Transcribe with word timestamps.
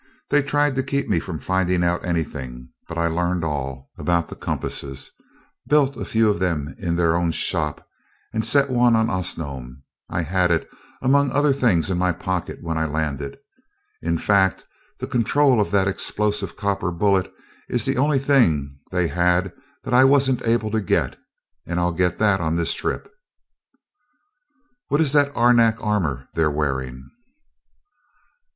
They 0.31 0.41
tried 0.41 0.73
to 0.77 0.81
keep 0.81 1.07
me 1.07 1.19
from 1.19 1.37
finding 1.37 1.83
out 1.83 2.03
anything, 2.03 2.69
but 2.87 2.97
I 2.97 3.05
learned 3.05 3.43
all 3.43 3.91
about 3.99 4.29
the 4.29 4.35
compasses, 4.35 5.11
built 5.67 5.95
a 5.95 6.05
few 6.05 6.27
of 6.27 6.39
them 6.39 6.73
in 6.79 6.95
their 6.95 7.15
own 7.15 7.31
shop, 7.31 7.87
and 8.33 8.43
set 8.43 8.71
one 8.71 8.95
on 8.95 9.11
Osnome. 9.11 9.83
I 10.09 10.23
had 10.23 10.49
it, 10.49 10.67
among 11.03 11.29
other 11.29 11.53
things, 11.53 11.91
in 11.91 11.99
my 11.99 12.13
pocket 12.13 12.63
when 12.63 12.79
I 12.79 12.85
landed. 12.85 13.37
In 14.01 14.17
fact, 14.17 14.65
the 14.97 15.05
control 15.05 15.61
of 15.61 15.69
that 15.69 15.87
explosive 15.87 16.57
copper 16.57 16.89
bullet 16.89 17.31
is 17.69 17.85
the 17.85 17.97
only 17.97 18.17
thing 18.17 18.79
they 18.91 19.07
had 19.07 19.53
that 19.83 19.93
I 19.93 20.03
wasn't 20.03 20.41
able 20.41 20.71
to 20.71 20.81
get 20.81 21.15
and 21.67 21.79
I'll 21.79 21.93
get 21.93 22.17
that 22.17 22.41
on 22.41 22.55
this 22.55 22.73
trip." 22.73 23.07
"What 24.87 24.99
is 24.99 25.13
that 25.13 25.31
arenak 25.35 25.77
armor 25.79 26.27
they're 26.33 26.49
wearing?" 26.49 27.07